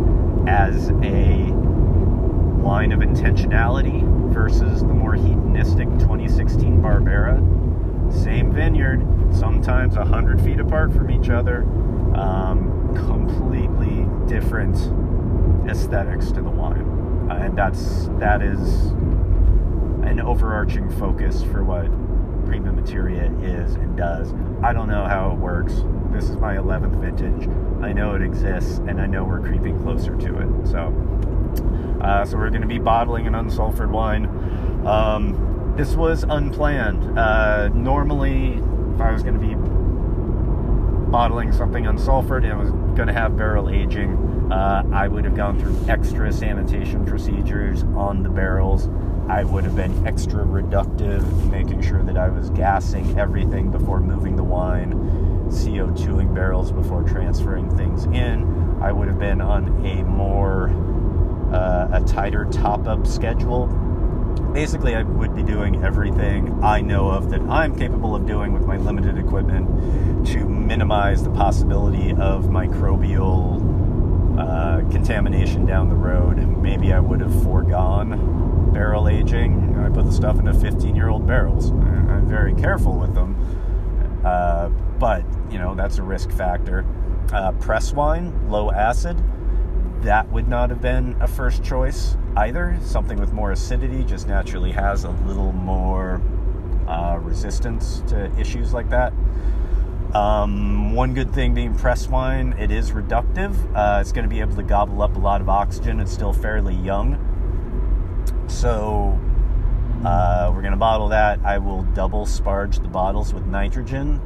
as 0.47 0.89
a 1.03 1.51
line 2.61 2.91
of 2.91 2.99
intentionality 2.99 4.01
versus 4.31 4.81
the 4.81 4.93
more 4.93 5.15
hedonistic 5.15 5.87
2016 5.99 6.81
Barbera. 6.81 7.39
Same 8.13 8.51
vineyard, 8.53 9.05
sometimes 9.33 9.95
100 9.95 10.41
feet 10.41 10.59
apart 10.59 10.91
from 10.93 11.09
each 11.09 11.29
other, 11.29 11.63
um, 12.15 12.93
completely 12.95 14.07
different 14.27 14.75
aesthetics 15.69 16.31
to 16.31 16.41
the 16.41 16.49
wine. 16.49 17.27
Uh, 17.29 17.35
and 17.35 17.57
that's 17.57 18.07
that 18.19 18.41
is 18.41 18.91
an 20.03 20.19
overarching 20.19 20.89
focus 20.99 21.43
for 21.43 21.63
what 21.63 21.87
Prima 22.51 22.73
Materia 22.73 23.31
is 23.41 23.75
and 23.75 23.95
does. 23.95 24.33
I 24.61 24.73
don't 24.73 24.89
know 24.89 25.05
how 25.05 25.31
it 25.31 25.37
works. 25.37 25.71
This 26.11 26.25
is 26.25 26.35
my 26.35 26.57
11th 26.57 26.99
vintage. 26.99 27.47
I 27.81 27.93
know 27.93 28.13
it 28.15 28.21
exists, 28.21 28.79
and 28.79 28.99
I 28.99 29.05
know 29.05 29.23
we're 29.23 29.39
creeping 29.39 29.81
closer 29.81 30.17
to 30.17 30.37
it. 30.39 30.67
So, 30.67 30.93
uh, 32.01 32.25
so 32.25 32.35
we're 32.35 32.49
going 32.49 32.61
to 32.61 32.67
be 32.67 32.77
bottling 32.77 33.25
an 33.25 33.35
unsulfured 33.35 33.89
wine. 33.89 34.25
Um, 34.85 35.75
this 35.77 35.95
was 35.95 36.23
unplanned. 36.23 37.17
Uh, 37.17 37.69
normally, 37.69 38.55
if 38.95 38.99
I 38.99 39.13
was 39.13 39.23
going 39.23 39.39
to 39.39 39.47
be 39.47 39.55
bottling 41.09 41.53
something 41.53 41.85
unsulfured 41.85 42.43
and 42.43 42.51
it 42.51 42.57
was 42.57 42.71
going 42.97 43.07
to 43.07 43.13
have 43.13 43.37
barrel 43.37 43.69
aging, 43.69 44.51
uh, 44.51 44.83
I 44.91 45.07
would 45.07 45.23
have 45.23 45.37
gone 45.37 45.57
through 45.57 45.85
extra 45.87 46.33
sanitation 46.33 47.05
procedures 47.05 47.83
on 47.95 48.23
the 48.23 48.29
barrels 48.29 48.89
I 49.27 49.43
would 49.43 49.63
have 49.63 49.75
been 49.75 50.05
extra 50.05 50.43
reductive, 50.43 51.23
making 51.49 51.81
sure 51.81 52.03
that 52.03 52.17
I 52.17 52.29
was 52.29 52.49
gassing 52.51 53.17
everything 53.17 53.71
before 53.71 53.99
moving 53.99 54.35
the 54.35 54.43
wine, 54.43 54.93
CO2ing 55.49 56.33
barrels 56.33 56.71
before 56.71 57.03
transferring 57.03 57.75
things 57.77 58.05
in. 58.05 58.79
I 58.81 58.91
would 58.91 59.07
have 59.07 59.19
been 59.19 59.41
on 59.41 59.85
a 59.85 60.03
more, 60.03 60.69
uh, 61.53 61.89
a 61.91 62.03
tighter 62.05 62.45
top 62.45 62.87
up 62.87 63.05
schedule. 63.05 63.67
Basically, 64.53 64.95
I 64.95 65.03
would 65.03 65.35
be 65.35 65.43
doing 65.43 65.83
everything 65.83 66.61
I 66.63 66.81
know 66.81 67.09
of 67.09 67.29
that 67.29 67.41
I'm 67.41 67.77
capable 67.77 68.15
of 68.15 68.25
doing 68.25 68.53
with 68.53 68.65
my 68.65 68.77
limited 68.77 69.17
equipment 69.17 70.27
to 70.27 70.45
minimize 70.45 71.23
the 71.23 71.31
possibility 71.31 72.11
of 72.11 72.45
microbial 72.45 73.61
uh, 74.37 74.89
contamination 74.89 75.65
down 75.65 75.89
the 75.89 75.95
road. 75.95 76.37
Maybe 76.37 76.91
I 76.91 76.99
would 76.99 77.21
have 77.21 77.43
foregone 77.43 78.50
barrel 78.73 79.07
aging. 79.07 79.77
I 79.79 79.89
put 79.89 80.05
the 80.05 80.11
stuff 80.11 80.39
into 80.39 80.53
15 80.53 80.95
year 80.95 81.09
old 81.09 81.27
barrels. 81.27 81.71
I'm 81.71 82.27
very 82.27 82.53
careful 82.53 82.97
with 82.97 83.13
them. 83.13 83.35
Uh, 84.23 84.69
but, 84.99 85.23
you 85.49 85.57
know, 85.57 85.75
that's 85.75 85.97
a 85.97 86.03
risk 86.03 86.31
factor. 86.31 86.85
Uh, 87.33 87.51
press 87.53 87.93
wine, 87.93 88.49
low 88.49 88.71
acid, 88.71 89.17
that 90.01 90.29
would 90.31 90.47
not 90.47 90.69
have 90.69 90.81
been 90.81 91.15
a 91.21 91.27
first 91.27 91.63
choice 91.63 92.17
either. 92.37 92.77
Something 92.83 93.19
with 93.19 93.33
more 93.33 93.51
acidity 93.51 94.03
just 94.03 94.27
naturally 94.27 94.71
has 94.71 95.03
a 95.03 95.11
little 95.25 95.51
more 95.51 96.21
uh, 96.87 97.19
resistance 97.21 98.01
to 98.07 98.31
issues 98.39 98.73
like 98.73 98.89
that. 98.89 99.13
Um, 100.13 100.93
one 100.93 101.13
good 101.13 101.33
thing 101.33 101.53
being 101.53 101.73
press 101.73 102.07
wine, 102.07 102.53
it 102.59 102.69
is 102.69 102.91
reductive. 102.91 103.53
Uh, 103.73 104.01
it's 104.01 104.11
going 104.11 104.23
to 104.23 104.29
be 104.29 104.41
able 104.41 104.55
to 104.55 104.63
gobble 104.63 105.01
up 105.01 105.15
a 105.15 105.19
lot 105.19 105.39
of 105.39 105.47
oxygen. 105.47 105.99
It's 105.99 106.11
still 106.11 106.33
fairly 106.33 106.75
young. 106.75 107.30
So 108.51 109.19
uh, 110.05 110.51
we're 110.53 110.61
going 110.61 110.73
to 110.73 110.77
bottle 110.77 111.07
that. 111.07 111.39
I 111.43 111.57
will 111.57 111.81
double 111.81 112.25
sparge 112.25 112.81
the 112.83 112.89
bottles 112.89 113.33
with 113.33 113.45
nitrogen, 113.45 114.21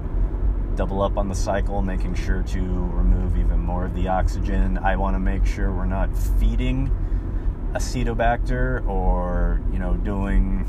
double 0.75 1.01
up 1.03 1.17
on 1.17 1.29
the 1.29 1.35
cycle, 1.35 1.81
making 1.81 2.15
sure 2.15 2.41
to 2.41 2.59
remove 2.59 3.37
even 3.37 3.59
more 3.59 3.85
of 3.85 3.95
the 3.95 4.09
oxygen. 4.09 4.77
I 4.79 4.95
want 4.95 5.15
to 5.15 5.19
make 5.19 5.45
sure 5.45 5.71
we're 5.71 5.85
not 5.85 6.13
feeding 6.17 6.91
acetobacter 7.73 8.85
or, 8.87 9.61
you 9.71 9.79
know, 9.79 9.93
doing, 9.93 10.65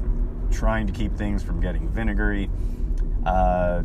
trying 0.52 0.86
to 0.86 0.92
keep 0.92 1.16
things 1.16 1.42
from 1.42 1.60
getting 1.60 1.88
vinegary. 1.88 2.50
Uh, 3.24 3.82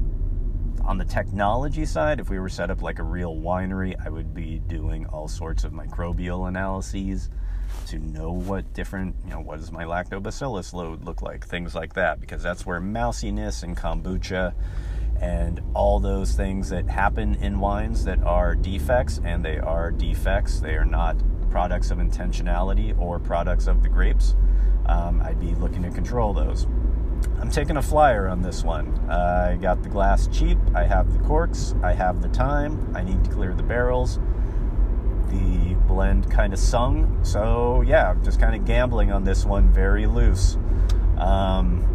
on 0.84 0.98
the 0.98 1.06
technology 1.06 1.86
side, 1.86 2.20
if 2.20 2.30
we 2.30 2.40
were 2.40 2.50
set 2.50 2.70
up 2.70 2.82
like 2.82 3.00
a 3.00 3.04
real 3.04 3.36
winery, 3.36 3.96
I 4.06 4.10
would 4.10 4.34
be 4.34 4.60
doing 4.60 5.06
all 5.08 5.28
sorts 5.28 5.64
of 5.64 5.72
microbial 5.72 6.48
analyses 6.48 7.30
to 7.88 8.00
know 8.00 8.32
what 8.32 8.74
different, 8.74 9.16
you 9.24 9.32
know, 9.32 9.40
what 9.40 9.60
does 9.60 9.72
my 9.72 9.84
lactobacillus 9.84 10.74
load 10.74 11.04
look 11.04 11.22
like, 11.22 11.46
things 11.46 11.76
like 11.76 11.94
that, 11.94 12.20
because 12.20 12.44
that's 12.44 12.66
where 12.66 12.80
mousiness 12.80 13.64
and 13.64 13.78
kombucha 13.78 14.54
and 15.22 15.62
all 15.74 16.00
those 16.00 16.34
things 16.34 16.70
that 16.70 16.88
happen 16.90 17.36
in 17.36 17.60
wines 17.60 18.06
that 18.06 18.22
are 18.24 18.56
defects, 18.56 19.20
and 19.24 19.44
they 19.44 19.58
are 19.58 19.92
defects, 19.92 20.60
they 20.60 20.76
are 20.76 20.86
not 20.86 21.16
products 21.50 21.92
of 21.92 21.98
intentionality 21.98 22.98
or 23.00 23.20
products 23.20 23.68
of 23.68 23.82
the 23.82 23.90
grapes. 23.90 24.36
Um, 24.86 25.22
I'd 25.22 25.40
be 25.40 25.56
looking 25.56 25.84
to 25.84 25.90
control 25.90 26.34
those. 26.34 26.68
I'm 27.40 27.50
taking 27.50 27.78
a 27.78 27.82
flyer 27.82 28.28
on 28.28 28.42
this 28.44 28.64
one. 28.64 28.90
Uh, 29.10 29.54
I 29.54 29.56
got 29.56 29.82
the 29.82 29.90
glass 29.90 30.28
cheap, 30.28 30.58
I 30.76 30.84
have 30.84 31.12
the 31.12 31.20
corks, 31.20 31.74
I 31.82 31.94
have 31.94 32.22
the 32.22 32.30
time, 32.30 32.96
I 32.96 33.02
need 33.02 33.24
to 33.24 33.30
clear 33.32 33.54
the 33.54 33.64
barrels 33.64 34.20
the 35.30 35.76
blend 35.88 36.30
kind 36.32 36.54
of 36.54 36.60
sung. 36.60 37.20
So 37.24 37.82
yeah, 37.82 38.16
just 38.24 38.40
kind 38.40 38.56
of 38.56 38.66
gambling 38.66 39.12
on 39.12 39.24
this 39.24 39.46
one, 39.46 39.72
very 39.72 40.06
loose. 40.06 40.58
Um, 41.18 41.86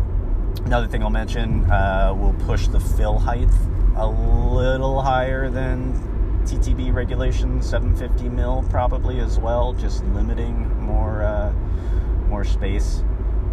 another 0.64 0.86
thing 0.86 1.02
I'll 1.02 1.10
mention, 1.10 1.70
uh, 1.70 2.14
we'll 2.16 2.34
push 2.46 2.68
the 2.68 2.80
fill 2.80 3.18
height 3.18 3.48
a 3.96 4.06
little 4.06 5.02
higher 5.02 5.50
than 5.50 5.92
TTB 6.44 6.92
regulation, 6.92 7.62
750 7.62 8.28
mil 8.28 8.64
probably 8.70 9.20
as 9.20 9.38
well, 9.38 9.72
just 9.72 10.04
limiting 10.06 10.68
more 10.80 11.22
uh, 11.22 11.52
more 12.28 12.44
space. 12.44 13.02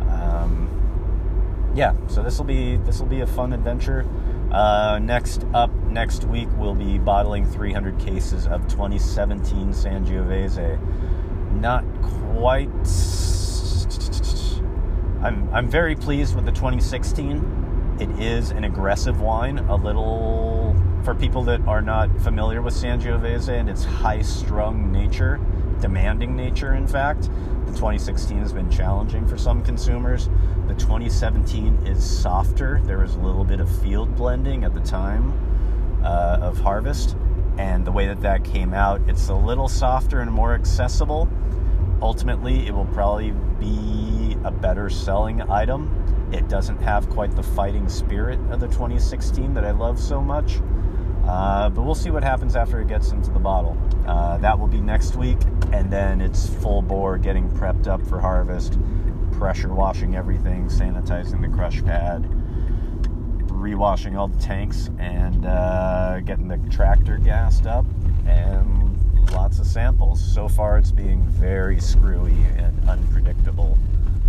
Um, 0.09 0.67
yeah, 1.75 1.93
so 2.07 2.23
this 2.23 2.37
will 2.37 2.45
be 2.45 2.77
this 2.77 2.99
will 2.99 3.07
be 3.07 3.21
a 3.21 3.27
fun 3.27 3.53
adventure. 3.53 4.07
Uh, 4.51 4.99
next 5.01 5.45
up, 5.53 5.69
next 5.89 6.23
week, 6.25 6.47
we'll 6.58 6.75
be 6.75 6.97
bottling 6.97 7.45
300 7.45 7.99
cases 7.99 8.47
of 8.47 8.67
2017 8.67 9.69
Sangiovese. 9.69 10.80
Not 11.54 11.84
quite. 12.02 12.69
I'm, 15.21 15.49
I'm 15.54 15.69
very 15.69 15.95
pleased 15.95 16.36
with 16.36 16.45
the 16.45 16.52
2016. 16.52 17.97
It 17.99 18.10
is 18.19 18.52
an 18.52 18.63
aggressive 18.63 19.19
wine, 19.19 19.60
a 19.60 19.75
little 19.75 20.75
for 21.04 21.15
people 21.15 21.43
that 21.43 21.62
are 21.62 21.82
not 21.82 22.10
familiar 22.21 22.62
with 22.62 22.73
Sangiovese 22.73 23.49
and 23.49 23.69
its 23.69 23.84
high 23.84 24.21
strung 24.21 24.91
nature, 24.91 25.39
demanding 25.82 26.36
nature, 26.36 26.75
in 26.75 26.88
fact. 26.88 27.23
The 27.23 27.73
2016 27.75 28.38
has 28.39 28.54
been 28.54 28.69
challenging 28.69 29.28
for 29.28 29.38
some 29.38 29.63
consumers. 29.63 30.30
The 30.67 30.75
2017 30.75 31.88
is 31.88 32.04
softer. 32.04 32.80
There 32.84 32.99
was 32.99 33.15
a 33.15 33.19
little 33.19 33.43
bit 33.43 33.60
of 33.60 33.69
field 33.82 34.15
blending 34.15 34.63
at 34.63 34.73
the 34.73 34.82
time 34.82 35.48
uh, 36.03 36.39
of 36.41 36.59
harvest, 36.59 37.15
and 37.57 37.85
the 37.85 37.91
way 37.91 38.07
that 38.07 38.21
that 38.21 38.43
came 38.43 38.73
out, 38.73 39.01
it's 39.07 39.29
a 39.29 39.33
little 39.33 39.67
softer 39.67 40.21
and 40.21 40.31
more 40.31 40.53
accessible. 40.53 41.27
ultimately, 42.01 42.65
it 42.65 42.73
will 42.73 42.85
probably 42.85 43.31
be 43.59 44.38
a 44.45 44.51
better 44.51 44.89
selling 44.89 45.41
item. 45.49 46.29
It 46.31 46.47
doesn't 46.47 46.81
have 46.81 47.09
quite 47.09 47.35
the 47.35 47.43
fighting 47.43 47.89
spirit 47.89 48.39
of 48.51 48.59
the 48.59 48.67
2016 48.67 49.53
that 49.55 49.65
I 49.65 49.71
love 49.71 49.99
so 49.99 50.21
much. 50.21 50.59
Uh, 51.27 51.69
but 51.69 51.83
we'll 51.83 51.95
see 51.95 52.09
what 52.09 52.23
happens 52.23 52.55
after 52.55 52.79
it 52.81 52.88
gets 52.88 53.12
into 53.12 53.29
the 53.31 53.39
bottle. 53.39 53.77
Uh, 54.07 54.38
that 54.38 54.57
will 54.57 54.67
be 54.67 54.81
next 54.81 55.15
week, 55.15 55.38
and 55.71 55.91
then 55.91 56.21
it's 56.21 56.47
full 56.47 56.81
bore 56.81 57.17
getting 57.17 57.49
prepped 57.49 57.88
up 57.88 58.01
for 58.07 58.19
harvest, 58.19 58.79
pressure 59.33 59.73
washing 59.73 60.15
everything, 60.15 60.67
sanitizing 60.67 61.41
the 61.41 61.47
crush 61.47 61.83
pad, 61.83 62.23
rewashing 63.79 64.17
all 64.17 64.27
the 64.27 64.41
tanks, 64.41 64.89
and 64.99 65.45
uh, 65.45 66.19
getting 66.25 66.49
the 66.49 66.57
tractor 66.69 67.17
gassed 67.17 67.65
up, 67.65 67.85
and 68.27 69.31
lots 69.31 69.59
of 69.59 69.65
samples. 69.65 70.21
So 70.21 70.49
far, 70.49 70.77
it's 70.77 70.91
being 70.91 71.23
very 71.23 71.79
screwy 71.79 72.35
and 72.57 72.89
unpredictable. 72.89 73.77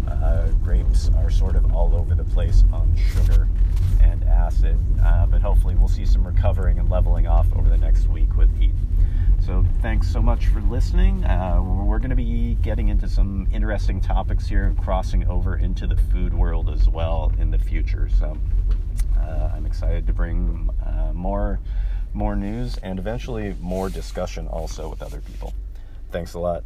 Uh, 0.08 0.48
grapes 0.62 1.10
are 1.16 1.30
sort 1.30 1.56
of 1.56 1.74
all 1.74 1.96
over 1.96 2.14
the 2.14 2.24
place 2.24 2.62
on 2.72 2.94
sugar 2.96 3.48
and 4.00 4.22
acid, 4.22 4.78
uh, 5.02 5.26
but 5.26 5.40
hopefully, 5.40 5.74
we'll 5.74 5.88
see 5.88 6.06
some 6.06 6.24
recovering 6.24 6.78
and 6.78 6.88
leveling 6.88 7.26
off 7.26 7.48
over 7.56 7.68
the 7.68 7.78
next 7.78 8.06
week 8.06 8.36
with 8.36 8.56
heat. 8.56 8.74
So, 9.44 9.64
thanks 9.82 10.08
so 10.08 10.22
much 10.22 10.46
for 10.46 10.60
listening. 10.60 11.24
Uh, 11.24 11.60
we're 11.60 11.98
going 11.98 12.10
to 12.10 12.16
be 12.16 12.56
getting 12.62 12.86
into 12.86 13.08
some 13.08 13.48
interesting 13.52 14.00
topics 14.00 14.46
here 14.46 14.72
crossing 14.80 15.26
over 15.26 15.56
into 15.56 15.88
the 15.88 15.96
food 15.96 16.32
world 16.32 16.70
as 16.70 16.88
well 16.88 17.32
in 17.36 17.50
the 17.50 17.58
future. 17.58 18.08
So, 18.16 18.36
uh, 19.20 19.52
I'm 19.54 19.66
excited 19.66 20.06
to 20.06 20.12
bring 20.12 20.70
uh, 20.85 21.12
more 21.12 21.61
more 22.12 22.35
news 22.35 22.76
and 22.78 22.98
eventually 22.98 23.54
more 23.61 23.88
discussion 23.88 24.48
also 24.48 24.88
with 24.88 25.00
other 25.00 25.20
people. 25.20 25.54
Thanks 26.11 26.35
a 26.35 26.40
lot. 26.40 26.64